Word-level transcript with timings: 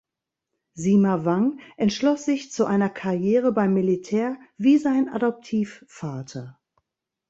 Sima 0.75 1.23
Wang 1.25 1.59
entschloss 1.77 2.25
sich 2.25 2.51
zu 2.51 2.65
einer 2.65 2.89
Karriere 2.89 3.51
beim 3.51 3.75
Militär, 3.75 4.35
wie 4.57 4.79
sein 4.79 5.07
Adoptivvater. 5.09 6.59